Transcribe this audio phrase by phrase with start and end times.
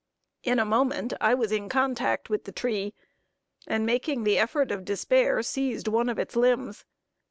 [0.41, 2.95] In a moment I was in contact with the tree,
[3.67, 6.85] and making the effort of despair, seized one of its limbs.